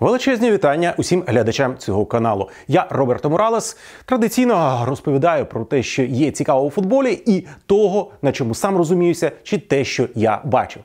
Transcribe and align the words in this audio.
Величезні 0.00 0.50
вітання 0.50 0.94
усім 0.96 1.24
глядачам 1.26 1.78
цього 1.78 2.06
каналу. 2.06 2.48
Я 2.68 2.86
Роберто 2.90 3.30
Моралес. 3.30 3.76
Традиційно 4.04 4.84
розповідаю 4.86 5.46
про 5.46 5.64
те, 5.64 5.82
що 5.82 6.02
є 6.02 6.30
цікаво 6.30 6.66
у 6.66 6.70
футболі, 6.70 7.22
і 7.26 7.46
того, 7.66 8.10
на 8.22 8.32
чому 8.32 8.54
сам 8.54 8.76
розуміюся, 8.76 9.32
чи 9.42 9.58
те, 9.58 9.84
що 9.84 10.08
я 10.14 10.40
бачив. 10.44 10.82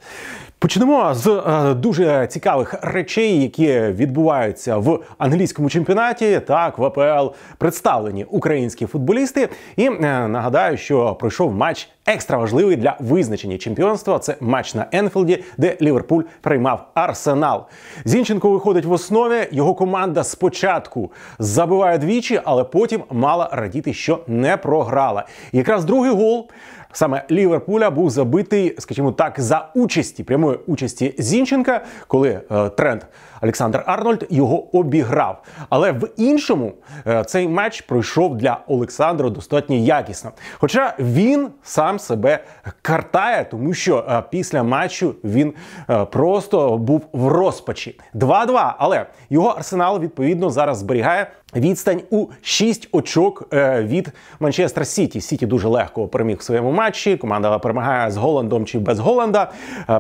Почнемо 0.62 1.14
з 1.14 1.28
е, 1.28 1.74
дуже 1.74 2.28
цікавих 2.28 2.76
речей, 2.82 3.42
які 3.42 3.80
відбуваються 3.80 4.78
в 4.78 5.00
англійському 5.18 5.70
чемпіонаті. 5.70 6.40
Так, 6.48 6.78
в 6.78 6.86
АПЛ 6.86 7.36
представлені 7.58 8.24
українські 8.24 8.86
футболісти. 8.86 9.50
І 9.76 9.86
е, 9.86 9.92
нагадаю, 10.28 10.78
що 10.78 11.16
пройшов 11.20 11.54
матч 11.54 11.90
екстра 12.06 12.38
важливий 12.38 12.76
для 12.76 12.98
визначення 13.00 13.58
чемпіонства. 13.58 14.20
Це 14.20 14.36
матч 14.42 14.76
на 14.76 14.86
Енфілді, 14.92 15.44
де 15.58 15.78
Ліверпуль 15.82 16.24
приймав 16.42 16.88
Арсенал. 16.94 17.66
Зінченко 18.06 18.52
виходить 18.52 18.86
в 18.86 18.92
основі. 19.02 19.48
Його 19.52 19.74
команда 19.74 20.24
спочатку 20.24 21.12
забиває 21.40 21.98
двічі, 21.98 22.42
але 22.44 22.64
потім 22.64 23.04
мала 23.12 23.50
радіти, 23.52 23.94
що 23.94 24.20
не 24.28 24.58
програла. 24.58 25.26
І 25.52 25.58
якраз 25.58 25.86
другий 25.86 26.12
гол. 26.12 26.50
Саме 26.94 27.24
Ліверпуля 27.32 27.90
був 27.90 28.10
забитий, 28.10 28.76
скажімо 28.80 29.12
так, 29.12 29.40
за 29.40 29.70
участі 29.76 30.24
прямої 30.24 30.58
участі 30.68 31.16
Зінченка, 31.18 31.86
коли 32.08 32.42
е, 32.52 32.70
тренд 32.70 33.02
Олександр 33.42 33.84
Арнольд 33.86 34.28
його 34.30 34.78
обіграв. 34.78 35.44
Але 35.70 35.92
в 35.92 36.10
іншому 36.18 36.74
е, 37.08 37.24
цей 37.24 37.48
матч 37.48 37.82
пройшов 37.82 38.38
для 38.38 38.60
Олександра 38.68 39.30
достатньо 39.30 39.76
якісно. 39.76 40.32
Хоча 40.58 40.94
він 41.00 41.48
сам 41.64 42.00
себе 42.00 42.40
картає, 42.82 43.46
тому 43.52 43.74
що 43.74 44.06
е, 44.10 44.24
після 44.30 44.64
матчу 44.64 45.16
він 45.24 45.54
е, 45.90 46.06
просто 46.06 46.78
був 46.78 47.02
в 47.14 47.28
розпачі. 47.28 48.00
2-2, 48.16 48.74
але 48.78 49.06
його 49.30 49.48
арсенал 49.50 50.00
відповідно 50.00 50.50
зараз 50.50 50.78
зберігає. 50.78 51.28
Відстань 51.56 52.02
у 52.10 52.28
6 52.42 52.90
очок 52.92 53.48
від 53.80 54.12
Манчестер 54.40 54.88
Сіті. 54.88 55.22
Сіті 55.22 55.46
дуже 55.46 55.68
легко 55.68 56.08
переміг 56.08 56.38
в 56.38 56.42
своєму 56.42 56.72
матчі. 56.72 57.18
Команда 57.18 57.60
перемагає 57.60 58.12
з 58.12 58.18
Голландом 58.18 58.66
чи 58.66 58.80
без 58.80 59.00
Голланда. 59.00 59.52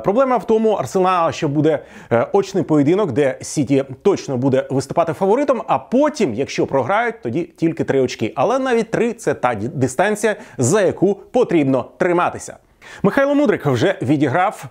Проблема 0.03 0.37
в 0.37 0.47
тому, 0.47 0.71
Арсенал, 0.71 1.31
що 1.31 1.47
буде 1.47 1.79
очний 2.33 2.63
поєдинок, 2.63 3.11
де 3.11 3.30
Сіті 3.41 3.83
точно 4.01 4.37
буде 4.37 4.67
виступати 4.69 5.13
фаворитом. 5.13 5.61
А 5.67 5.79
потім, 5.79 6.33
якщо 6.33 6.67
програють, 6.67 7.21
тоді 7.21 7.43
тільки 7.43 7.83
три 7.83 8.01
очки. 8.01 8.33
Але 8.35 8.59
навіть 8.59 8.91
три 8.91 9.13
це 9.13 9.33
та 9.33 9.55
дистанція, 9.55 10.35
за 10.57 10.81
яку 10.81 11.15
потрібно 11.15 11.85
триматися. 11.97 12.57
Михайло 13.03 13.35
Мудрик 13.35 13.65
вже 13.65 13.95
відіграв 14.01 14.65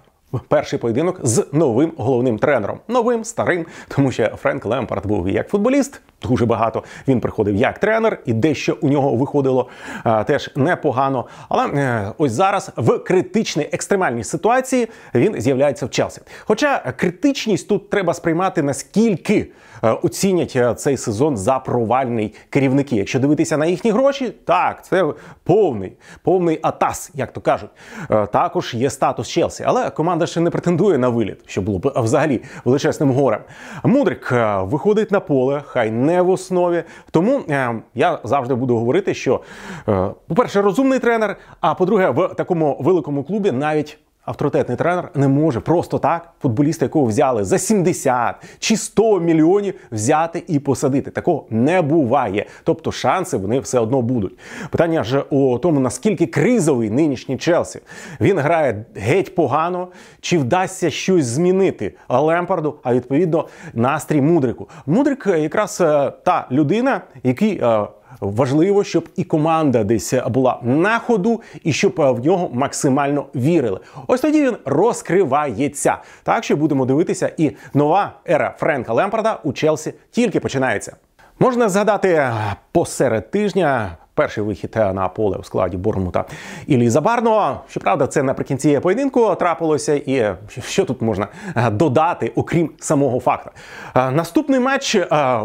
перший 0.48 0.78
поєдинок 0.78 1.20
з 1.22 1.46
новим 1.52 1.92
головним 1.96 2.38
тренером. 2.38 2.80
Новим 2.88 3.24
старим, 3.24 3.66
тому 3.88 4.12
що 4.12 4.26
Френк 4.42 4.64
Лемпард 4.64 5.06
був 5.06 5.28
як 5.28 5.48
футболіст, 5.48 6.00
дуже 6.22 6.46
багато. 6.46 6.84
Він 7.08 7.20
приходив 7.20 7.56
як 7.56 7.78
тренер, 7.78 8.18
і 8.26 8.32
дещо 8.32 8.76
у 8.80 8.88
нього 8.88 9.16
виходило 9.16 9.68
а, 10.04 10.24
теж 10.24 10.50
непогано. 10.56 11.26
Але 11.48 11.66
е, 11.66 12.12
ось 12.18 12.32
зараз 12.32 12.70
в 12.76 12.98
критичній 12.98 13.68
екстремальній 13.72 14.24
ситуації 14.24 14.88
він 15.14 15.40
з'являється 15.40 15.86
в 15.86 15.90
Челсі. 15.90 16.20
Хоча 16.44 16.92
критичність 16.96 17.68
тут 17.68 17.90
треба 17.90 18.14
сприймати 18.14 18.62
наскільки 18.62 19.50
е, 19.84 19.90
оцінять 19.90 20.52
е, 20.56 20.74
цей 20.74 20.96
сезон 20.96 21.36
за 21.36 21.58
провальний 21.58 22.34
керівники. 22.50 22.96
Якщо 22.96 23.20
дивитися 23.20 23.56
на 23.56 23.66
їхні 23.66 23.90
гроші, 23.90 24.32
так 24.44 24.84
це 24.84 25.04
повний 25.44 25.92
повний 26.22 26.58
атас, 26.62 27.10
як 27.14 27.32
то 27.32 27.40
кажуть. 27.40 27.70
Е, 28.10 28.26
також 28.26 28.74
є 28.74 28.90
статус 28.90 29.28
Челсі, 29.28 29.64
але 29.66 29.90
команда 29.90 30.26
ще 30.26 30.40
не 30.40 30.50
претендує 30.50 30.98
на 30.98 31.08
виліт, 31.08 31.38
що 31.46 31.62
було 31.62 31.78
б 31.78 31.92
взагалі 31.96 32.40
величезним 32.64 33.10
горем. 33.10 33.40
Мудрик 33.84 34.32
е, 34.32 34.56
виходить 34.62 35.10
на 35.10 35.20
поле, 35.20 35.62
хай 35.66 35.90
не 35.90 36.09
не 36.10 36.22
в 36.22 36.30
основі. 36.30 36.84
Тому 37.10 37.40
е, 37.48 37.82
я 37.94 38.18
завжди 38.24 38.54
буду 38.54 38.76
говорити, 38.76 39.14
що, 39.14 39.40
е, 39.88 40.10
по-перше, 40.28 40.62
розумний 40.62 40.98
тренер, 40.98 41.36
а 41.60 41.74
по-друге, 41.74 42.10
в 42.10 42.28
такому 42.28 42.76
великому 42.80 43.24
клубі 43.24 43.52
навіть. 43.52 43.98
Авторитетний 44.24 44.76
тренер 44.76 45.10
не 45.14 45.28
може 45.28 45.60
просто 45.60 45.98
так 45.98 46.32
футболіста, 46.42 46.84
якого 46.84 47.04
взяли 47.06 47.44
за 47.44 47.58
70 47.58 48.34
чи 48.58 48.76
100 48.76 49.20
мільйонів, 49.20 49.74
взяти 49.92 50.44
і 50.48 50.58
посадити. 50.58 51.10
Такого 51.10 51.46
не 51.50 51.82
буває. 51.82 52.46
Тобто 52.64 52.92
шанси 52.92 53.36
вони 53.36 53.60
все 53.60 53.78
одно 53.78 54.02
будуть. 54.02 54.38
Питання 54.70 55.04
ж 55.04 55.24
у 55.30 55.58
тому, 55.58 55.80
наскільки 55.80 56.26
кризовий 56.26 56.90
нинішній 56.90 57.36
Челсі 57.36 57.80
він 58.20 58.38
грає 58.38 58.84
геть 58.94 59.34
погано, 59.34 59.88
чи 60.20 60.38
вдасться 60.38 60.90
щось 60.90 61.26
змінити 61.26 61.94
Лемпарду, 62.08 62.74
а 62.82 62.94
відповідно 62.94 63.48
настрій 63.74 64.20
Мудрику. 64.20 64.68
Мудрик 64.86 65.26
якраз 65.26 65.80
е, 65.80 66.12
та 66.24 66.46
людина, 66.50 67.00
який 67.22 67.60
е, 67.62 67.86
Важливо, 68.20 68.84
щоб 68.84 69.08
і 69.16 69.24
команда 69.24 69.84
десь 69.84 70.14
була 70.28 70.58
на 70.62 70.98
ходу, 70.98 71.40
і 71.64 71.72
щоб 71.72 72.00
е, 72.00 72.10
в 72.10 72.24
нього 72.24 72.50
максимально 72.52 73.26
вірили. 73.34 73.80
Ось 74.06 74.20
тоді 74.20 74.42
він 74.42 74.56
розкривається. 74.64 75.96
Так 76.22 76.44
що 76.44 76.56
будемо 76.56 76.86
дивитися, 76.86 77.32
і 77.36 77.52
нова 77.74 78.12
ера 78.28 78.54
Френка 78.58 78.92
Лемпарда 78.92 79.40
у 79.44 79.52
Челсі 79.52 79.94
тільки 80.10 80.40
починається. 80.40 80.96
Можна 81.38 81.68
згадати 81.68 82.08
е, 82.08 82.34
посеред 82.72 83.30
тижня. 83.30 83.96
Перший 84.14 84.44
вихід 84.44 84.72
е, 84.76 84.92
на 84.92 85.08
поле 85.08 85.36
у 85.36 85.44
складі 85.44 85.76
Бормута 85.76 86.24
Іллі 86.66 86.90
Забарного. 86.90 87.60
Щоправда, 87.68 88.06
це 88.06 88.22
наприкінці 88.22 88.80
поєдинку 88.80 89.34
трапилося, 89.34 89.94
і 89.94 90.34
що 90.68 90.84
тут 90.84 91.02
можна 91.02 91.28
додати, 91.72 92.32
окрім 92.36 92.70
самого 92.78 93.20
факту. 93.20 93.50
Наступний 93.94 94.60
матч 94.60 94.98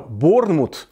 Борнмут 0.09 0.87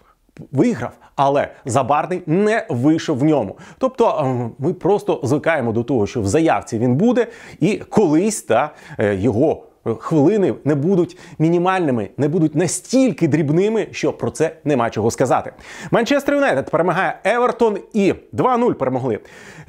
виграв, 0.51 0.91
але 1.15 1.47
Забарний 1.65 2.21
не 2.25 2.65
вийшов 2.69 3.17
в 3.17 3.23
ньому. 3.23 3.57
Тобто 3.77 4.09
е, 4.09 4.49
ми 4.59 4.73
просто 4.73 5.19
звикаємо 5.23 5.71
до 5.71 5.83
того, 5.83 6.07
що 6.07 6.21
в 6.21 6.27
заявці 6.27 6.79
він 6.79 6.95
буде, 6.95 7.27
і 7.59 7.77
колись 7.77 8.41
та 8.41 8.71
е, 8.99 9.15
його. 9.15 9.63
Хвилини 9.99 10.53
не 10.63 10.75
будуть 10.75 11.17
мінімальними, 11.39 12.09
не 12.17 12.27
будуть 12.27 12.55
настільки 12.55 13.27
дрібними, 13.27 13.87
що 13.91 14.13
про 14.13 14.31
це 14.31 14.55
нема 14.63 14.89
чого 14.89 15.11
сказати. 15.11 15.53
Манчестер 15.91 16.35
Юнайтед 16.35 16.69
перемагає 16.69 17.19
Евертон 17.23 17.77
і 17.93 18.13
2-0 18.33 18.73
перемогли. 18.73 19.19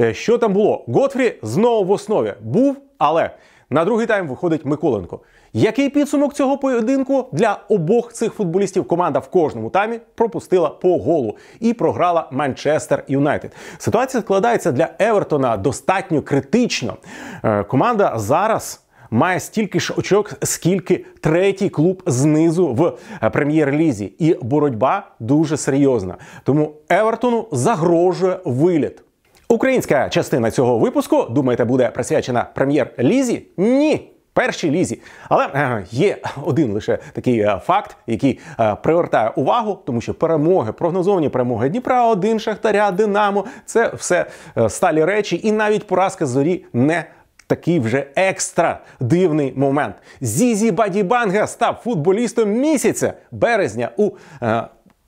Е, 0.00 0.14
що 0.14 0.38
там 0.38 0.52
було? 0.52 0.84
Готфрі 0.88 1.34
знову 1.42 1.84
в 1.84 1.90
основі 1.90 2.34
був, 2.42 2.76
але 2.98 3.30
на 3.70 3.84
другий 3.84 4.06
тайм 4.06 4.28
виходить 4.28 4.64
Миколенко. 4.64 5.20
Який 5.56 5.88
підсумок 5.88 6.34
цього 6.34 6.58
поєдинку 6.58 7.28
для 7.32 7.58
обох 7.68 8.12
цих 8.12 8.32
футболістів? 8.32 8.86
Команда 8.86 9.18
в 9.18 9.28
кожному 9.28 9.70
таймі 9.70 10.00
пропустила 10.14 10.68
по 10.68 10.98
голу 10.98 11.36
і 11.60 11.72
програла 11.72 12.28
Манчестер 12.32 13.04
Юнайтед. 13.08 13.52
Ситуація 13.78 14.22
складається 14.22 14.72
для 14.72 14.88
Евертона 14.98 15.56
достатньо 15.56 16.22
критично. 16.22 16.96
Е, 17.44 17.62
команда 17.62 18.12
зараз. 18.16 18.80
Має 19.10 19.40
стільки 19.40 19.80
ж 19.80 19.94
очок, 19.96 20.32
скільки 20.42 21.04
третій 21.20 21.68
клуб 21.68 22.02
знизу 22.06 22.68
в 22.68 22.92
прем'єр-лізі, 23.30 24.04
і 24.18 24.36
боротьба 24.42 25.06
дуже 25.20 25.56
серйозна. 25.56 26.16
Тому 26.44 26.72
Евертону 26.88 27.46
загрожує 27.52 28.38
виліт. 28.44 29.02
Українська 29.48 30.08
частина 30.08 30.50
цього 30.50 30.78
випуску 30.78 31.22
думаєте 31.30 31.64
буде 31.64 31.90
присвячена 31.90 32.46
прем'єр-лізі? 32.54 33.46
Ні 33.56 34.13
першій 34.34 34.70
лізі. 34.70 35.00
Але 35.28 35.46
е, 35.46 35.84
є 35.90 36.18
один 36.44 36.72
лише 36.72 36.98
такий 37.12 37.40
е, 37.40 37.60
факт, 37.64 37.96
який 38.06 38.40
е, 38.60 38.76
привертає 38.82 39.28
увагу, 39.28 39.78
тому 39.86 40.00
що 40.00 40.14
перемоги, 40.14 40.72
прогнозовані 40.72 41.28
перемоги 41.28 41.68
Дніпра, 41.68 42.06
1 42.06 42.40
Шахтаря, 42.40 42.90
Динамо 42.90 43.44
це 43.66 43.92
все 43.94 44.26
сталі 44.68 45.04
речі, 45.04 45.40
і 45.44 45.52
навіть 45.52 45.86
поразка 45.86 46.26
зорі 46.26 46.64
не. 46.72 47.04
Такий 47.46 47.80
вже 47.80 48.06
екстра 48.16 48.80
дивний 49.00 49.52
момент. 49.56 49.94
Зізі 50.20 50.72
Бадібанга 50.72 51.46
став 51.46 51.80
футболістом 51.84 52.50
місяця 52.52 53.12
березня 53.30 53.90
у 53.96 54.10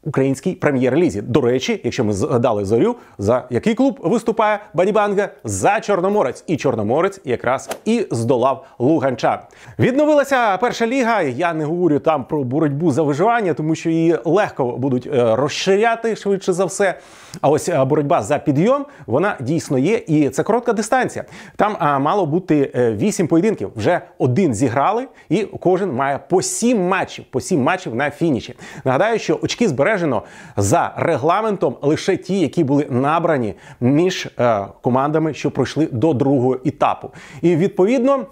українській 0.07 0.53
прем'єр-лізі. 0.53 1.23
До 1.23 1.41
речі, 1.41 1.81
якщо 1.85 2.05
ми 2.05 2.13
згадали 2.13 2.65
зорю, 2.65 2.97
за 3.19 3.45
який 3.51 3.75
клуб 3.75 3.99
виступає 4.03 4.59
Бадібанга? 4.75 5.29
За 5.45 5.81
Чорноморець. 5.81 6.45
І 6.47 6.57
Чорноморець 6.57 7.21
якраз 7.25 7.71
і 7.85 8.07
здолав 8.11 8.67
Луганчан. 8.79 9.43
Відновилася 9.79 10.57
перша 10.57 10.87
ліга. 10.87 11.23
Я 11.23 11.55
не 11.55 11.65
говорю 11.65 11.99
там 11.99 12.25
про 12.25 12.45
боротьбу 12.45 12.91
за 12.91 13.03
виживання, 13.03 13.55
тому 13.55 13.75
що 13.75 13.91
її 13.91 14.19
легко 14.25 14.77
будуть 14.77 15.07
е, 15.07 15.37
розширяти 15.37 16.17
швидше 16.17 16.53
за 16.53 16.65
все. 16.65 16.99
А 17.41 17.49
ось 17.49 17.69
е, 17.69 17.85
боротьба 17.85 18.23
за 18.23 18.39
підйом 18.39 18.87
вона 19.07 19.37
дійсно 19.41 19.79
є, 19.79 20.03
і 20.07 20.29
це 20.29 20.43
коротка 20.43 20.73
дистанція. 20.73 21.25
Там 21.57 21.77
а, 21.79 21.99
мало 21.99 22.27
бути 22.27 22.71
е, 22.75 22.93
вісім 22.93 23.29
поєдинків. 23.29 23.71
Вже 23.77 24.01
один 24.19 24.55
зіграли, 24.55 25.07
і 25.29 25.43
кожен 25.61 25.93
має 25.93 26.21
по 26.29 26.43
сім 26.43 26.89
матчів, 26.89 27.25
по 27.31 27.41
сім 27.41 27.63
матчів 27.63 27.95
на 27.95 28.11
фініші. 28.11 28.55
Нагадаю, 28.85 29.19
що 29.19 29.39
очки 29.43 29.69
збережено 29.97 30.23
за 30.57 30.93
регламентом 30.97 31.77
лише 31.83 32.17
ті, 32.17 32.41
які 32.41 32.65
були 32.65 32.87
набрані 32.91 33.55
між 33.81 34.29
е, 34.39 34.67
командами, 34.83 35.35
що 35.35 35.51
пройшли 35.51 35.89
до 35.93 36.13
другого 36.15 36.59
етапу. 36.65 37.11
І 37.43 37.57
відповідно 37.57 38.27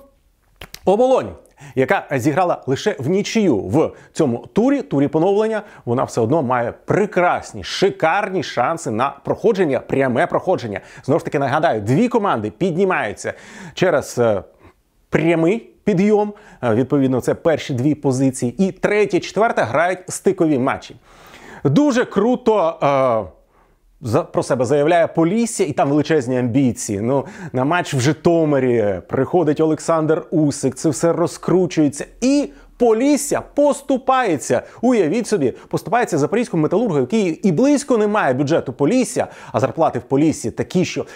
оболонь 0.84 1.28
яка 1.74 2.06
зіграла 2.12 2.62
лише 2.66 2.96
в 2.98 3.08
нічию 3.08 3.56
в 3.56 3.90
цьому 4.12 4.46
турі, 4.52 4.82
турі 4.82 5.08
поновлення, 5.08 5.62
вона 5.84 6.04
все 6.04 6.20
одно 6.20 6.42
має 6.42 6.72
прекрасні, 6.84 7.64
шикарні 7.64 8.42
шанси 8.42 8.90
на 8.90 9.10
проходження, 9.24 9.80
пряме 9.80 10.26
проходження. 10.26 10.80
Знову 11.04 11.18
ж 11.18 11.24
таки 11.24 11.38
нагадаю, 11.38 11.80
дві 11.80 12.08
команди 12.08 12.50
піднімаються 12.50 13.32
через 13.74 14.18
е, 14.18 14.42
прямий. 15.10 15.70
Підйом, 15.84 16.32
е, 16.62 16.74
відповідно, 16.74 17.20
це 17.20 17.34
перші 17.34 17.74
дві 17.74 17.94
позиції, 17.94 18.54
і 18.58 18.72
третя, 18.72 19.20
четверта 19.20 19.64
грають 19.64 19.98
стикові 20.08 20.58
матчі. 20.58 20.96
Дуже 21.64 22.04
круто 22.04 22.74
е, 24.12 24.22
про 24.32 24.42
себе 24.42 24.64
заявляє 24.64 25.06
Полісся, 25.06 25.64
і 25.64 25.72
там 25.72 25.88
величезні 25.88 26.38
амбіції. 26.38 27.00
Ну, 27.00 27.24
На 27.52 27.64
матч 27.64 27.94
в 27.94 28.00
Житомирі 28.00 29.00
приходить 29.08 29.60
Олександр 29.60 30.26
Усик, 30.30 30.74
це 30.74 30.88
все 30.88 31.12
розкручується. 31.12 32.06
І 32.20 32.50
Полісся 32.78 33.42
поступається. 33.54 34.62
Уявіть 34.82 35.26
собі, 35.26 35.54
поступається 35.68 36.18
запорізькому 36.18 36.62
металургу, 36.62 36.98
який 36.98 37.28
і 37.28 37.52
близько 37.52 37.98
не 37.98 38.06
має 38.06 38.34
бюджету 38.34 38.72
Полісся, 38.72 39.26
а 39.52 39.60
зарплати 39.60 39.98
в 39.98 40.02
Поліссі 40.02 40.50
такі, 40.50 40.84
що 40.84 41.06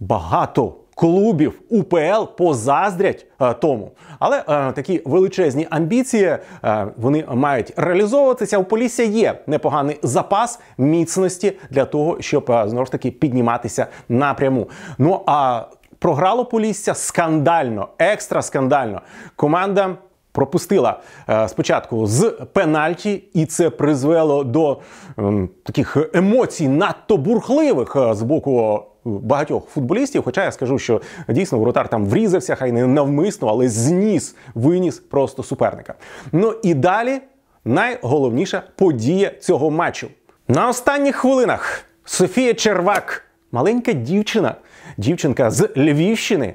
багато 0.00 0.74
клубів 0.94 1.60
УПЛ 1.68 2.24
позаздрять 2.36 3.26
е, 3.40 3.54
тому. 3.54 3.90
Але 4.18 4.38
е, 4.38 4.72
такі 4.72 5.02
величезні 5.04 5.66
амбіції 5.70 6.38
е, 6.64 6.86
вони 6.96 7.24
мають 7.34 7.72
реалізовуватися. 7.76 8.58
У 8.58 8.64
Полісся 8.64 9.02
є 9.02 9.38
непоганий 9.46 9.98
запас 10.02 10.60
міцності 10.78 11.52
для 11.70 11.84
того, 11.84 12.16
щоб 12.20 12.50
е, 12.50 12.68
знову 12.68 12.86
ж 12.86 12.92
таки 12.92 13.10
підніматися 13.10 13.86
напряму. 14.08 14.68
Ну 14.98 15.20
а 15.26 15.62
програло 15.98 16.44
Полісся 16.44 16.94
скандально, 16.94 17.88
екстра 17.98 18.42
скандально. 18.42 19.00
Команда. 19.36 19.96
Пропустила 20.34 21.00
е, 21.28 21.48
спочатку 21.48 22.06
з 22.06 22.30
пенальті, 22.52 23.24
і 23.34 23.46
це 23.46 23.70
призвело 23.70 24.44
до 24.44 24.78
е, 25.18 25.48
таких 25.62 25.96
емоцій 26.14 26.68
надто 26.68 27.16
бурхливих 27.16 27.96
е, 27.96 28.14
з 28.14 28.22
боку 28.22 28.82
багатьох 29.04 29.68
футболістів. 29.68 30.22
Хоча 30.22 30.44
я 30.44 30.52
скажу, 30.52 30.78
що 30.78 31.00
дійсно 31.28 31.58
воротар 31.58 31.88
там 31.88 32.06
врізався, 32.06 32.54
хай 32.54 32.72
не 32.72 32.86
навмисно, 32.86 33.48
але 33.48 33.68
зніс, 33.68 34.36
виніс 34.54 34.98
просто 34.98 35.42
суперника. 35.42 35.94
Ну 36.32 36.54
і 36.62 36.74
далі 36.74 37.20
найголовніша 37.64 38.62
подія 38.76 39.30
цього 39.40 39.70
матчу. 39.70 40.08
На 40.48 40.68
останніх 40.68 41.16
хвилинах 41.16 41.84
Софія 42.04 42.54
Червак, 42.54 43.24
маленька 43.52 43.92
дівчина, 43.92 44.54
дівчинка 44.96 45.50
з 45.50 45.68
Львівщини, 45.76 46.54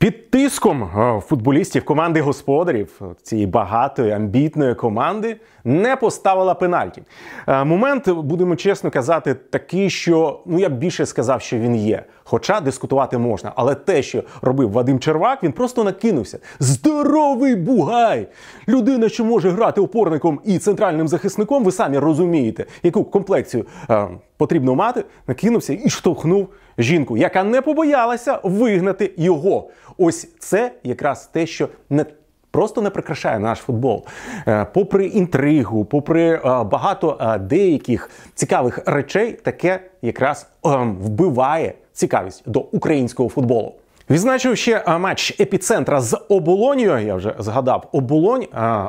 під 0.00 0.30
тиском 0.30 0.82
е, 0.82 1.20
футболістів 1.20 1.84
команди 1.84 2.20
господарів 2.20 3.00
цієї 3.22 3.46
багатої 3.46 4.12
амбітної 4.12 4.74
команди 4.74 5.36
не 5.64 5.96
поставила 5.96 6.54
пенальті. 6.54 7.02
Е, 7.48 7.64
момент, 7.64 8.08
будемо 8.08 8.56
чесно 8.56 8.90
казати, 8.90 9.34
такий, 9.34 9.90
що 9.90 10.40
ну 10.46 10.58
я 10.58 10.68
б 10.68 10.78
більше 10.78 11.06
сказав, 11.06 11.42
що 11.42 11.58
він 11.58 11.76
є. 11.76 12.04
Хоча 12.24 12.60
дискутувати 12.60 13.18
можна. 13.18 13.52
Але 13.56 13.74
те, 13.74 14.02
що 14.02 14.22
робив 14.42 14.72
Вадим 14.72 14.98
Червак, 14.98 15.42
він 15.42 15.52
просто 15.52 15.84
накинувся. 15.84 16.38
Здоровий 16.58 17.56
бугай! 17.56 18.26
Людина, 18.68 19.08
що 19.08 19.24
може 19.24 19.50
грати 19.50 19.80
опорником 19.80 20.40
і 20.44 20.58
центральним 20.58 21.08
захисником, 21.08 21.64
ви 21.64 21.72
самі 21.72 21.98
розумієте, 21.98 22.66
яку 22.82 23.04
комплекцію 23.04 23.66
е, 23.90 24.08
потрібно 24.36 24.74
мати, 24.74 25.04
накинувся 25.26 25.78
і 25.84 25.90
штовхнув 25.90 26.48
жінку, 26.78 27.16
яка 27.16 27.44
не 27.44 27.62
побоялася 27.62 28.40
вигнати 28.42 29.12
його. 29.16 29.68
Ось 30.02 30.28
це 30.38 30.72
якраз 30.84 31.26
те, 31.26 31.46
що 31.46 31.68
не 31.90 32.04
Просто 32.52 32.82
не 32.82 32.90
прикрашає 32.90 33.38
наш 33.38 33.58
футбол. 33.58 34.04
Е, 34.48 34.66
попри 34.74 35.06
інтригу, 35.06 35.84
попри 35.84 36.22
е, 36.22 36.40
багато 36.44 37.18
е, 37.20 37.38
деяких 37.38 38.10
цікавих 38.34 38.78
речей, 38.86 39.32
таке 39.32 39.80
якраз 40.02 40.46
ем, 40.64 40.96
вбиває 40.96 41.74
цікавість 41.92 42.42
до 42.46 42.60
українського 42.60 43.28
футболу. 43.28 43.74
Відзначив 44.10 44.56
ще 44.56 44.98
матч 44.98 45.40
епіцентра 45.40 46.00
з 46.00 46.18
оболонією. 46.28 47.06
Я 47.06 47.14
вже 47.14 47.34
згадав 47.38 47.88
оболонь. 47.92 48.46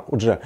Отже, 0.08 0.38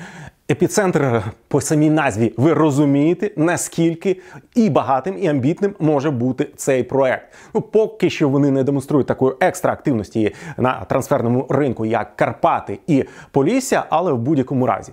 Епіцентр 0.52 1.24
по 1.48 1.62
самій 1.62 1.90
назві, 1.90 2.34
ви 2.38 2.54
розумієте, 2.54 3.32
наскільки 3.36 4.18
і 4.56 4.70
багатим, 4.70 5.18
і 5.22 5.28
амбітним 5.28 5.76
може 5.80 6.12
бути 6.12 6.48
цей 6.56 6.84
проект. 6.84 7.26
Ну 7.54 7.62
поки 7.62 8.10
що 8.10 8.30
вони 8.30 8.52
не 8.52 8.64
демонструють 8.64 9.08
такої 9.08 9.36
екстра 9.40 9.74
активності 9.74 10.36
на 10.58 10.86
трансферному 10.86 11.46
ринку, 11.50 11.86
як 11.86 12.16
Карпати 12.16 12.80
і 12.88 13.04
Полісся, 13.32 13.84
але 13.90 14.12
в 14.12 14.18
будь-якому 14.18 14.66
разі 14.66 14.92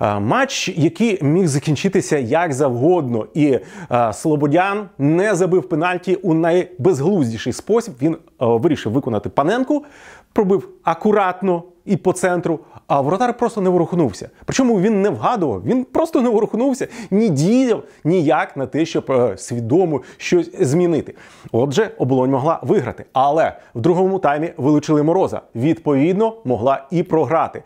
е, 0.00 0.20
матч, 0.20 0.68
який 0.68 1.22
міг 1.22 1.46
закінчитися 1.46 2.18
як 2.18 2.52
завгодно, 2.52 3.26
і 3.34 3.58
е, 3.92 4.12
Слободян 4.12 4.88
не 4.98 5.34
забив 5.34 5.68
пенальті 5.68 6.14
у 6.14 6.34
найбезглуздіший 6.34 7.52
спосіб. 7.52 7.94
Він 8.02 8.12
е, 8.12 8.18
вирішив 8.38 8.92
виконати 8.92 9.28
паненку, 9.28 9.84
пробив 10.32 10.68
акуратно 10.82 11.62
і 11.84 11.96
по 11.96 12.12
центру, 12.12 12.60
а 12.86 13.00
воротар 13.00 13.36
просто 13.36 13.60
не 13.60 13.70
ворухнувся. 13.70 14.30
Причому 14.44 14.80
він 14.80 15.02
не 15.02 15.10
вгадував, 15.10 15.64
він 15.64 15.84
просто 15.84 16.20
не 16.20 16.28
ворухнувся, 16.28 16.88
ні 17.10 17.28
діяв 17.28 17.82
ніяк 18.04 18.56
на 18.56 18.66
те, 18.66 18.84
щоб 18.84 19.10
е, 19.10 19.36
свідомо 19.36 20.02
щось 20.16 20.50
змінити. 20.60 21.14
Отже, 21.52 21.90
оболонь 21.98 22.30
могла 22.30 22.60
виграти. 22.62 23.04
Але 23.12 23.56
в 23.74 23.80
другому 23.80 24.18
таймі 24.18 24.52
вилучили 24.56 25.02
мороза. 25.02 25.40
Відповідно, 25.54 26.36
могла 26.44 26.86
і 26.90 27.02
програти. 27.02 27.62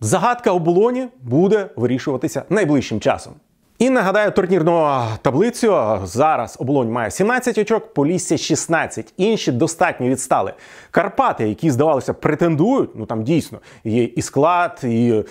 Загадка 0.00 0.50
оболоні 0.50 1.08
буде 1.22 1.70
вирішуватися 1.76 2.42
найближчим 2.50 3.00
часом. 3.00 3.32
І 3.80 3.90
нагадаю 3.90 4.30
турнірну 4.30 5.02
таблицю. 5.22 5.98
Зараз 6.04 6.56
оболонь 6.60 6.90
має 6.90 7.10
17 7.10 7.58
очок, 7.58 7.94
Полісся 7.94 8.36
16. 8.38 9.14
Інші 9.16 9.52
достатньо 9.52 10.08
відстали. 10.08 10.52
Карпати, 10.90 11.48
які 11.48 11.70
здавалося, 11.70 12.14
претендують. 12.14 12.90
Ну 12.94 13.06
там 13.06 13.22
дійсно 13.22 13.58
є 13.84 14.04
і 14.04 14.22
склад, 14.22 14.80
і 14.84 15.24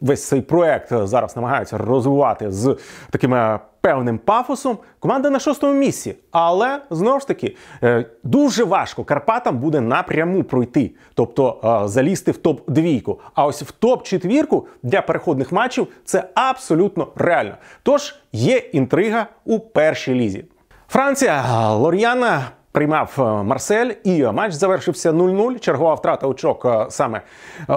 весь 0.00 0.28
цей 0.28 0.40
проект 0.40 0.92
зараз 1.06 1.36
намагаються 1.36 1.78
розвивати 1.78 2.50
з 2.50 2.76
такими 3.10 3.58
певним 3.84 4.18
пафосом. 4.18 4.78
Команда 4.98 5.30
на 5.30 5.38
шостому 5.38 5.72
місці. 5.72 6.14
Але 6.30 6.80
знову 6.90 7.20
ж 7.20 7.26
таки 7.26 7.56
е, 7.82 8.04
дуже 8.22 8.64
важко 8.64 9.04
Карпатам 9.04 9.58
буде 9.58 9.80
напряму 9.80 10.44
пройти, 10.44 10.90
тобто 11.14 11.60
е, 11.84 11.88
залізти 11.88 12.30
в 12.30 12.36
топ 12.36 12.70
двійку. 12.70 13.20
А 13.34 13.46
ось 13.46 13.62
в 13.62 13.70
топ 13.70 14.02
четвірку 14.02 14.66
для 14.82 15.02
переходних 15.02 15.52
матчів 15.52 15.86
це 16.04 16.24
абсолютно 16.34 17.08
реально. 17.16 17.54
Тож 17.82 18.14
є 18.32 18.56
інтрига 18.56 19.26
у 19.44 19.60
першій 19.60 20.14
лізі. 20.14 20.44
Франція 20.88 21.68
Лор'яна. 21.72 22.42
Приймав 22.72 23.14
е, 23.18 23.22
Марсель, 23.22 23.90
і 24.04 24.24
матч 24.24 24.52
завершився 24.52 25.12
0-0. 25.12 25.58
Чергова 25.58 25.94
втрата 25.94 26.26
очок 26.26 26.86
саме 26.90 27.20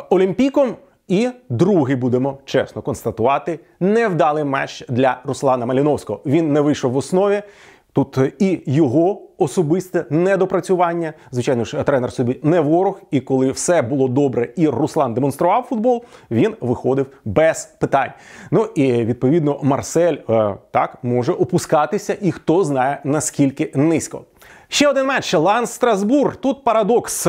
Олімпіком. 0.10 0.76
І 1.08 1.30
другий 1.50 1.96
будемо 1.96 2.38
чесно 2.46 2.82
констатувати 2.82 3.60
невдалий 3.80 4.44
матч 4.44 4.86
для 4.90 5.22
Руслана 5.24 5.66
Маліновського. 5.66 6.20
Він 6.26 6.54
не 6.54 6.62
вийшов 6.62 6.92
в 6.92 6.98
основі. 6.98 7.42
Тут 7.94 8.18
і 8.40 8.64
його 8.66 9.22
особисте 9.38 10.06
недопрацювання. 10.10 11.14
Звичайно 11.32 11.66
ж, 11.66 11.84
тренер 11.84 12.12
собі 12.12 12.40
не 12.44 12.60
ворог. 12.60 13.02
І 13.12 13.22
коли 13.22 13.52
все 13.52 13.82
було 13.82 14.08
добре, 14.08 14.54
і 14.56 14.68
Руслан 14.68 15.14
демонстрував 15.14 15.64
футбол, 15.64 16.04
він 16.32 16.56
виходив 16.62 17.06
без 17.26 17.66
питань. 17.66 18.12
Ну 18.52 18.66
і 18.66 18.92
відповідно 18.94 19.60
Марсель 19.64 20.18
е, 20.30 20.56
так 20.72 20.98
може 21.04 21.32
опускатися, 21.32 22.18
і 22.22 22.32
хто 22.32 22.64
знає 22.64 23.02
наскільки 23.04 23.72
низько. 23.76 24.22
Ще 24.68 24.88
один 24.88 25.06
матч 25.06 25.34
Лан 25.34 25.68
Страсбур. 25.68 26.36
Тут 26.36 26.64
парадокс. 26.64 27.28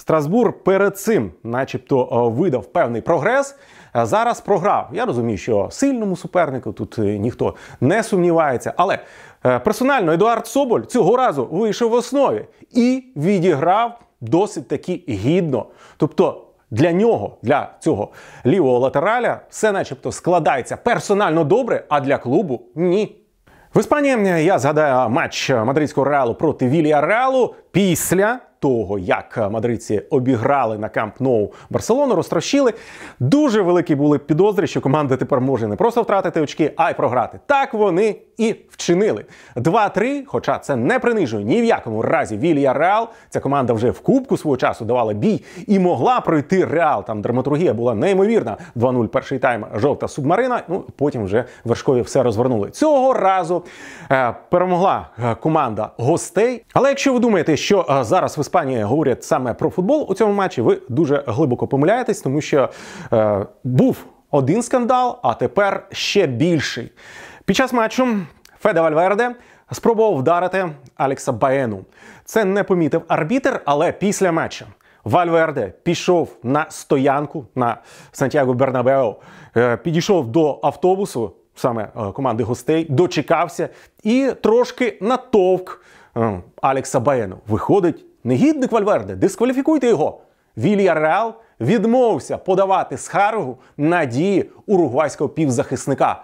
Страсбур 0.00 0.52
перед 0.52 0.98
цим, 0.98 1.32
начебто, 1.44 2.08
е, 2.12 2.40
видав 2.40 2.66
певний 2.66 3.02
прогрес. 3.02 3.56
Е, 3.96 4.06
зараз 4.06 4.40
програв. 4.40 4.88
Я 4.92 5.06
розумію, 5.06 5.38
що 5.38 5.68
сильному 5.70 6.16
супернику 6.16 6.72
тут 6.72 6.98
е, 6.98 7.02
ніхто 7.02 7.54
не 7.80 8.02
сумнівається. 8.02 8.72
Але 8.76 8.98
персонально 9.42 10.12
Едуард 10.12 10.46
Соболь 10.46 10.80
цього 10.80 11.16
разу 11.16 11.48
вийшов 11.50 11.90
в 11.90 11.94
основі 11.94 12.44
і 12.70 13.04
відіграв 13.16 14.00
досить 14.20 14.68
таки 14.68 15.04
гідно. 15.08 15.66
Тобто. 15.96 16.46
Для 16.72 16.92
нього, 16.92 17.38
для 17.42 17.70
цього 17.80 18.08
лівого 18.46 18.78
латераля, 18.78 19.40
все, 19.48 19.72
начебто, 19.72 20.12
складається 20.12 20.76
персонально 20.76 21.44
добре, 21.44 21.84
а 21.88 22.00
для 22.00 22.18
клубу 22.18 22.62
ні. 22.74 23.20
В 23.74 23.78
Іспанії 23.78 24.44
я 24.44 24.58
згадаю 24.58 25.10
матч 25.10 25.50
мадридського 25.50 26.04
реалу 26.04 26.34
проти 26.34 26.68
Вілія 26.68 27.00
Реалу. 27.00 27.54
Після 27.72 28.40
того, 28.60 28.98
як 28.98 29.50
мадридці 29.50 30.02
обіграли 30.10 30.78
на 30.78 30.88
Камп 30.88 31.20
Ноу 31.20 31.52
Барселону, 31.70 32.14
розтрощили. 32.14 32.72
Дуже 33.20 33.62
великі 33.62 33.94
були 33.94 34.18
підозри, 34.18 34.66
що 34.66 34.80
команда 34.80 35.16
тепер 35.16 35.40
може 35.40 35.66
не 35.66 35.76
просто 35.76 36.02
втратити 36.02 36.40
очки, 36.40 36.72
а 36.76 36.90
й 36.90 36.94
програти. 36.94 37.40
Так 37.46 37.74
вони 37.74 38.16
і 38.38 38.54
вчинили. 38.70 39.24
2-3, 39.56 40.22
хоча 40.26 40.58
це 40.58 40.76
не 40.76 40.98
принижує 40.98 41.44
ні 41.44 41.62
в 41.62 41.64
якому 41.64 42.02
разі 42.02 42.36
Вілья 42.36 42.72
Реал. 42.72 43.08
Ця 43.28 43.40
команда 43.40 43.72
вже 43.72 43.90
в 43.90 44.00
кубку 44.00 44.36
свого 44.36 44.56
часу 44.56 44.84
давала 44.84 45.12
бій 45.12 45.44
і 45.66 45.78
могла 45.78 46.20
пройти 46.20 46.64
Реал. 46.64 47.04
Там 47.04 47.22
драматургія 47.22 47.74
була 47.74 47.94
неймовірна. 47.94 48.56
2-0 48.76 49.06
перший 49.06 49.38
тайм, 49.38 49.66
жовта 49.74 50.08
субмарина. 50.08 50.62
Ну 50.68 50.84
потім 50.96 51.24
вже 51.24 51.44
вершкові 51.64 52.00
все 52.00 52.22
розвернули. 52.22 52.70
Цього 52.70 53.12
разу 53.12 53.64
е, 54.10 54.34
перемогла 54.50 55.08
е, 55.24 55.34
команда 55.34 55.90
гостей. 55.96 56.64
Але 56.72 56.88
якщо 56.88 57.12
ви 57.12 57.18
думаєте, 57.18 57.56
що 57.60 57.86
е, 57.90 58.04
зараз 58.04 58.38
в 58.38 58.40
Іспанії 58.40 58.82
говорять 58.82 59.24
саме 59.24 59.54
про 59.54 59.70
футбол 59.70 60.06
у 60.08 60.14
цьому 60.14 60.32
матчі, 60.32 60.62
ви 60.62 60.82
дуже 60.88 61.24
глибоко 61.26 61.66
помиляєтесь, 61.66 62.20
тому 62.20 62.40
що 62.40 62.68
е, 63.12 63.46
був 63.64 64.04
один 64.30 64.62
скандал, 64.62 65.18
а 65.22 65.34
тепер 65.34 65.86
ще 65.92 66.26
більший. 66.26 66.92
Під 67.44 67.56
час 67.56 67.72
матчу 67.72 68.16
Феде 68.60 68.80
Вальверде 68.80 69.34
спробував 69.72 70.16
вдарити 70.16 70.70
Алекса 70.96 71.32
Баену. 71.32 71.84
Це 72.24 72.44
не 72.44 72.62
помітив 72.64 73.02
арбітер, 73.08 73.60
але 73.64 73.92
після 73.92 74.32
матчу 74.32 74.66
Вальверде 75.04 75.72
пішов 75.82 76.36
на 76.42 76.66
стоянку 76.70 77.46
на 77.54 77.76
Сантьяго 78.12 78.54
Бернабео, 78.54 79.16
е, 79.56 79.76
підійшов 79.76 80.26
до 80.26 80.60
автобусу, 80.62 81.32
саме 81.54 81.82
е, 81.82 82.12
команди 82.12 82.44
гостей, 82.44 82.86
дочекався 82.88 83.68
і 84.02 84.32
трошки 84.42 84.98
натовк 85.00 85.82
е, 86.16 86.42
Алекса 86.62 87.00
Баену. 87.00 87.36
Виходить, 87.48 88.04
негідник 88.24 88.72
Вальверде, 88.72 89.16
дискваліфікуйте 89.16 89.88
його. 89.88 90.20
Вілья 90.56 90.94
Реал 90.94 91.34
відмовився 91.60 92.38
подавати 92.38 92.96
скаргу 92.96 93.58
на 93.76 94.04
дії 94.04 94.50
уругвайського 94.66 95.30
півзахисника. 95.30 96.22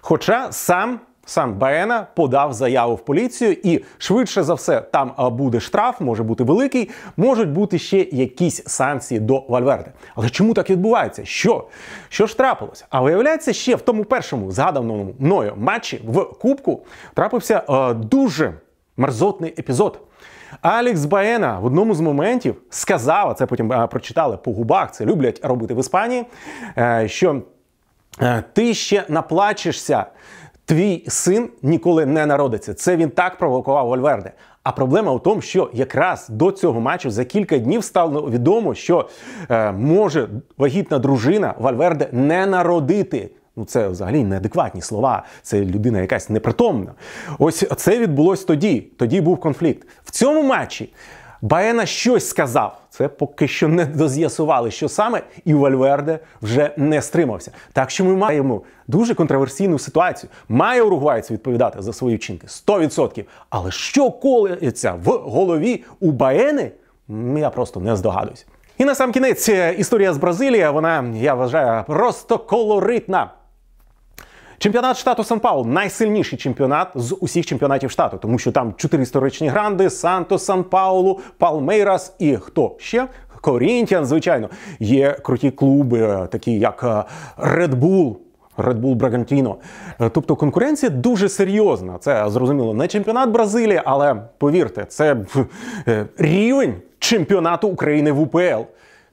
Хоча 0.00 0.52
сам 0.52 1.00
сам 1.28 1.54
Баена 1.54 2.06
подав 2.14 2.52
заяву 2.52 2.94
в 2.94 3.04
поліцію, 3.04 3.56
і 3.62 3.84
швидше 3.98 4.42
за 4.42 4.54
все 4.54 4.80
там 4.80 5.12
буде 5.18 5.60
штраф, 5.60 6.00
може 6.00 6.22
бути 6.22 6.44
великий, 6.44 6.90
можуть 7.16 7.50
бути 7.50 7.78
ще 7.78 7.98
якісь 7.98 8.62
санкції 8.66 9.20
до 9.20 9.44
Вальверде. 9.48 9.92
Але 10.14 10.30
чому 10.30 10.54
так 10.54 10.70
відбувається? 10.70 11.24
Що 11.24 11.64
Що 12.08 12.26
ж 12.26 12.36
трапилося? 12.36 12.86
А 12.90 13.00
виявляється, 13.00 13.52
ще 13.52 13.76
в 13.76 13.80
тому 13.80 14.04
першому 14.04 14.52
згаданому 14.52 15.14
мною 15.18 15.54
матчі 15.56 16.02
в 16.06 16.24
Кубку 16.24 16.82
трапився 17.14 17.62
е, 17.68 17.94
дуже 17.94 18.54
мерзотний 18.96 19.54
епізод. 19.58 20.00
Алекс 20.60 21.04
Баена 21.04 21.58
в 21.58 21.64
одному 21.64 21.94
з 21.94 22.00
моментів 22.00 22.56
сказав, 22.70 23.28
а 23.28 23.34
це 23.34 23.46
потім 23.46 23.68
прочитали 23.90 24.36
по 24.36 24.52
губах, 24.52 24.92
це 24.92 25.04
люблять 25.04 25.40
робити 25.42 25.74
в 25.74 25.80
Іспанії. 25.80 26.24
Е, 26.78 27.08
що 27.08 27.42
е, 28.20 28.44
ти 28.52 28.74
ще 28.74 29.04
наплачешся, 29.08 30.06
твій 30.64 31.04
син 31.08 31.48
ніколи 31.62 32.06
не 32.06 32.26
народиться. 32.26 32.74
Це 32.74 32.96
він 32.96 33.10
так 33.10 33.38
провокував 33.38 33.86
Вольверде. 33.86 34.32
А 34.62 34.72
проблема 34.72 35.12
в 35.12 35.22
тому, 35.22 35.40
що 35.40 35.70
якраз 35.72 36.28
до 36.28 36.52
цього 36.52 36.80
матчу 36.80 37.10
за 37.10 37.24
кілька 37.24 37.58
днів 37.58 37.84
стало 37.84 38.30
відомо, 38.30 38.74
що 38.74 39.08
е, 39.50 39.72
може 39.72 40.28
вагітна 40.58 40.98
дружина 40.98 41.54
Вальверде 41.58 42.08
не 42.12 42.46
народити. 42.46 43.30
Ну, 43.56 43.64
це 43.64 43.88
взагалі 43.88 44.24
неадекватні 44.24 44.80
слова. 44.80 45.22
Це 45.42 45.60
людина 45.60 46.00
якась 46.00 46.30
непритомна. 46.30 46.92
Ось 47.38 47.64
це 47.76 47.98
відбулось 47.98 48.44
тоді. 48.44 48.80
Тоді 48.80 49.20
був 49.20 49.40
конфлікт. 49.40 49.88
В 50.04 50.10
цьому 50.10 50.42
матчі 50.42 50.92
Баена 51.42 51.86
щось 51.86 52.28
сказав. 52.28 52.80
Це 52.90 53.08
поки 53.08 53.48
що 53.48 53.68
не 53.68 53.86
доз'ясували, 53.86 54.70
що 54.70 54.88
саме, 54.88 55.22
і 55.44 55.54
Вальверде 55.54 56.18
вже 56.42 56.70
не 56.76 57.02
стримався. 57.02 57.50
Так 57.72 57.90
що 57.90 58.04
ми 58.04 58.16
маємо 58.16 58.62
дуже 58.86 59.14
контроверсійну 59.14 59.78
ситуацію. 59.78 60.30
Має 60.48 60.82
уругвайці 60.82 61.32
відповідати 61.32 61.82
за 61.82 61.92
свої 61.92 62.16
вчинки 62.16 62.46
100%. 62.46 63.24
Але 63.50 63.70
що 63.70 64.10
колиться 64.10 64.94
в 65.04 65.10
голові 65.10 65.84
у 66.00 66.12
Баени, 66.12 66.70
я 67.36 67.50
просто 67.50 67.80
не 67.80 67.96
здогадуюсь. 67.96 68.46
І 68.78 68.84
на 68.84 68.94
сам 68.94 69.12
кінець 69.12 69.48
е, 69.48 69.74
історія 69.78 70.12
з 70.12 70.18
Бразилії, 70.18 70.68
вона 70.68 71.04
я 71.16 71.34
вважаю 71.34 71.84
просто 71.86 72.38
колоритна. 72.38 73.30
Чемпіонат 74.58 74.96
штату 74.96 75.24
Сан 75.24 75.40
Паулу 75.40 75.64
найсильніший 75.64 76.38
чемпіонат 76.38 76.88
з 76.94 77.16
усіх 77.20 77.46
чемпіонатів 77.46 77.90
штату, 77.90 78.18
тому 78.22 78.38
що 78.38 78.52
там 78.52 78.74
чотири 78.76 79.02
історичні 79.02 79.48
гранди: 79.48 79.90
Санто, 79.90 80.38
Сан 80.38 80.64
Паулу, 80.64 81.20
Палмейрас 81.38 82.14
і 82.18 82.36
хто 82.36 82.76
ще? 82.78 83.08
Корінтіан, 83.40 84.06
звичайно, 84.06 84.50
є 84.80 85.12
круті 85.12 85.50
клуби, 85.50 86.00
е, 86.00 86.26
такі 86.26 86.52
як 86.52 86.84
е, 86.84 86.86
Red 87.46 87.74
Bull, 87.74 88.16
Red 88.56 88.80
Bull 88.80 88.94
Брагантіно. 88.94 89.56
Е, 90.00 90.08
тобто 90.08 90.36
конкуренція 90.36 90.90
дуже 90.90 91.28
серйозна. 91.28 91.98
Це 91.98 92.30
зрозуміло 92.30 92.74
не 92.74 92.88
чемпіонат 92.88 93.30
Бразилії, 93.30 93.82
але 93.84 94.14
повірте, 94.38 94.84
це 94.84 95.16
рівень 96.18 96.74
чемпіонату 96.98 97.68
України 97.68 98.12
в 98.12 98.20
УПЛ. 98.20 98.62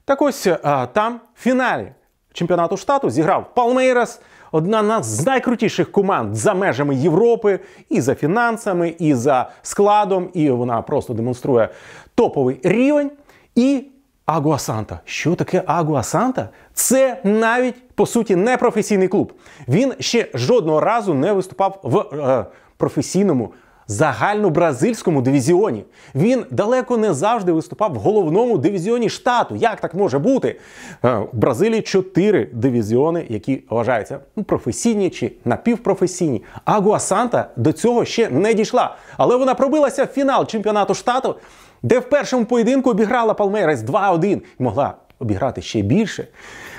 Так 0.04 0.22
ось 0.22 0.48
там 0.92 1.20
фіналі 1.36 1.86
чемпіонату 2.34 2.76
штату 2.76 3.10
зіграв 3.10 3.54
Палмейрас 3.54 4.20
одна 4.52 5.02
з 5.02 5.26
найкрутіших 5.26 5.92
команд 5.92 6.34
за 6.34 6.54
межами 6.54 6.94
Європи, 6.94 7.60
і 7.88 8.00
за 8.00 8.14
фінансами, 8.14 8.94
і 8.98 9.14
за 9.14 9.50
складом, 9.62 10.28
і 10.32 10.50
вона 10.50 10.82
просто 10.82 11.14
демонструє 11.14 11.68
топовий 12.14 12.60
рівень. 12.62 13.10
І 13.54 13.84
Агуа 14.26 14.58
Санта. 14.58 15.00
Що 15.04 15.34
таке 15.34 15.62
Агуа 15.66 16.02
Санта? 16.02 16.48
Це 16.74 17.20
навіть 17.24 17.88
по 17.94 18.06
суті 18.06 18.36
не 18.36 18.56
професійний 18.56 19.08
клуб. 19.08 19.32
Він 19.68 19.94
ще 20.00 20.28
жодного 20.34 20.80
разу 20.80 21.14
не 21.14 21.32
виступав 21.32 21.80
в 21.82 21.98
е, 21.98 22.46
професійному 22.76 23.52
загальнобразильському 23.86 25.22
дивізіоні. 25.22 25.84
Він 26.14 26.44
далеко 26.50 26.96
не 26.96 27.14
завжди 27.14 27.52
виступав 27.52 27.92
в 27.92 27.96
головному 27.96 28.58
дивізіоні 28.58 29.08
штату. 29.08 29.56
Як 29.56 29.80
так 29.80 29.94
може 29.94 30.18
бути? 30.18 30.60
Е, 31.04 31.18
в 31.18 31.28
Бразилії 31.32 31.82
чотири 31.82 32.48
дивізіони, 32.52 33.26
які 33.28 33.62
вважаються 33.70 34.18
ну, 34.36 34.44
професійні 34.44 35.10
чи 35.10 35.32
напівпрофесійні. 35.44 36.42
Агуа 36.64 36.98
Санта 36.98 37.50
до 37.56 37.72
цього 37.72 38.04
ще 38.04 38.30
не 38.30 38.54
дійшла. 38.54 38.96
Але 39.16 39.36
вона 39.36 39.54
пробилася 39.54 40.04
в 40.04 40.06
фінал 40.06 40.46
чемпіонату 40.46 40.94
штату, 40.94 41.34
де 41.82 41.98
в 41.98 42.08
першому 42.08 42.44
поєдинку 42.44 42.90
обіграла 42.90 43.34
Палмейрес 43.34 43.80
2-1 43.80 44.40
і 44.60 44.62
могла 44.62 44.94
обіграти 45.18 45.62
ще 45.62 45.82
більше. 45.82 46.26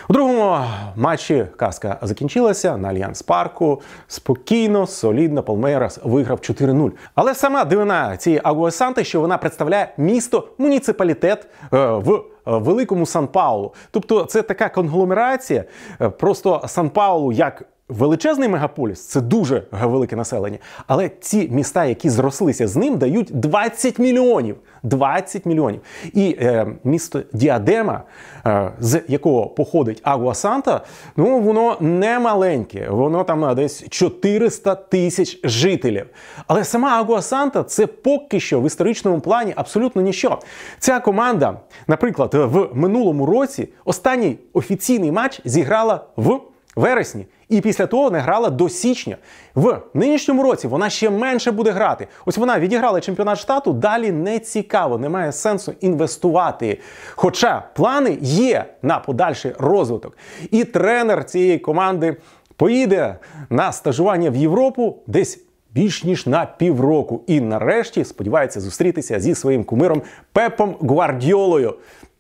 У 0.10 0.14
другому 0.14 0.58
матчі 0.96 1.48
казка 1.58 1.98
закінчилася 2.02 2.78
на 2.78 2.88
Альянс 2.90 3.22
Парку. 3.22 3.82
Спокійно, 4.08 4.88
солідно, 4.88 5.44
Палмейрас 5.44 6.00
виграв 6.04 6.38
4-0. 6.38 6.92
Але 7.16 7.36
сама 7.36 7.66
дивина 7.66 8.18
цієї 8.18 8.42
Агуасанти, 8.44 9.04
що 9.04 9.22
вона 9.22 9.38
представляє 9.38 9.94
місто, 9.98 10.48
муніципалітет 10.58 11.48
е, 11.74 11.88
в 11.88 12.14
е, 12.14 12.22
великому 12.46 13.06
Сан 13.06 13.28
Паулу. 13.28 13.74
Тобто 13.92 14.26
це 14.26 14.42
така 14.42 14.70
конгломерація, 14.70 15.64
е, 16.02 16.10
просто 16.10 16.62
Сан 16.68 16.90
Паулу 16.90 17.32
як 17.32 17.64
Величезний 17.90 18.50
мегаполіс 18.50 19.00
це 19.00 19.22
дуже 19.22 19.64
велике 19.72 20.16
населення. 20.16 20.58
Але 20.88 21.10
ці 21.10 21.50
міста, 21.50 21.86
які 21.86 22.10
зрослися 22.10 22.68
з 22.68 22.76
ним, 22.76 22.98
дають 22.98 23.30
20 23.34 24.00
мільйонів. 24.00 24.56
20 24.84 25.46
мільйонів. 25.46 25.82
І 26.14 26.38
е, 26.42 26.68
місто 26.84 27.22
Діадема, 27.34 28.04
е, 28.46 28.72
з 28.80 29.02
якого 29.08 29.48
походить 29.48 30.02
Агуа 30.04 30.34
Санта, 30.34 30.82
ну 31.18 31.40
воно 31.40 31.78
не 31.80 32.20
маленьке, 32.20 32.90
воно 32.90 33.24
там 33.24 33.56
десь 33.56 33.90
400 33.90 34.76
тисяч 34.76 35.40
жителів. 35.44 36.06
Але 36.48 36.64
сама 36.64 36.90
Агуа 36.90 37.22
Санта 37.22 37.64
це 37.64 37.88
поки 37.88 38.40
що 38.40 38.62
в 38.62 38.66
історичному 38.66 39.20
плані 39.20 39.54
абсолютно 39.56 40.02
ніщо. 40.02 40.40
Ця 40.80 41.00
команда, 41.00 41.60
наприклад, 41.88 42.34
в 42.34 42.68
минулому 42.74 43.26
році 43.26 43.70
останній 43.86 44.38
офіційний 44.54 45.12
матч 45.12 45.42
зіграла 45.46 46.06
в 46.16 46.40
вересні. 46.76 47.26
І 47.50 47.62
після 47.62 47.88
того 47.88 48.12
не 48.12 48.20
грала 48.20 48.50
до 48.50 48.70
січня. 48.70 49.18
В 49.56 49.80
нинішньому 49.94 50.44
році 50.44 50.68
вона 50.68 50.90
ще 50.90 51.10
менше 51.10 51.52
буде 51.52 51.72
грати. 51.72 52.08
Ось 52.26 52.38
вона 52.38 52.60
відіграла 52.60 53.02
чемпіонат 53.02 53.38
штату, 53.38 53.74
далі 53.74 54.12
не 54.12 54.40
цікаво, 54.40 54.98
немає 54.98 55.32
сенсу 55.32 55.74
інвестувати. 55.82 56.80
Хоча 57.16 57.64
плани 57.74 58.18
є 58.22 58.66
на 58.82 59.00
подальший 59.00 59.52
розвиток. 59.60 60.18
І 60.52 60.64
тренер 60.64 61.26
цієї 61.26 61.60
команди 61.60 62.18
поїде 62.56 63.16
на 63.50 63.72
стажування 63.72 64.30
в 64.30 64.36
Європу 64.36 64.96
десь. 65.08 65.42
Більш 65.76 66.04
ніж 66.04 66.28
на 66.28 66.46
півроку, 66.46 67.24
і 67.28 67.42
нарешті 67.42 68.06
сподівається 68.06 68.62
зустрітися 68.62 69.20
зі 69.20 69.36
своїм 69.36 69.64
кумиром 69.64 70.02
Пепом 70.34 70.76
Гвардіолою. 70.82 71.76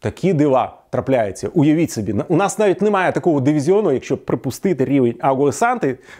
Такі 0.05 0.33
дива 0.33 0.77
трапляються. 0.89 1.49
Уявіть 1.53 1.91
собі, 1.91 2.15
у 2.27 2.35
нас 2.35 2.59
навіть 2.59 2.81
немає 2.81 3.11
такого 3.11 3.41
дивізіону, 3.41 3.91
якщо 3.91 4.17
припустити 4.17 4.85
рівень 4.85 5.15
Агуа 5.19 5.51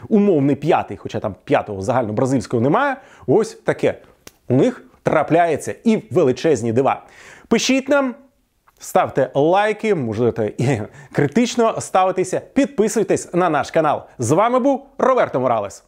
умовний 0.10 0.56
п'ятий, 0.56 0.98
хоча 0.98 1.20
там 1.20 1.36
п'ятого 1.44 1.82
загальнобразильського 1.82 2.63
немає. 2.63 2.96
Ось 3.27 3.54
таке. 3.54 3.96
У 4.50 4.56
них 4.56 4.84
трапляється 5.04 5.75
і 5.84 6.04
величезні 6.12 6.74
дива. 6.74 7.04
Пишіть 7.48 7.89
нам. 7.89 8.15
Ставте 8.80 9.32
лайки, 9.34 9.96
можете 9.96 10.51
і 10.58 10.82
критично 11.12 11.82
ставитися, 11.82 12.42
підписуйтесь 12.54 13.34
на 13.34 13.50
наш 13.50 13.72
канал. 13.72 14.01
З 14.20 14.32
вами 14.32 14.60
був 14.60 14.86
Роберто 14.98 15.39
Моралес. 15.39 15.84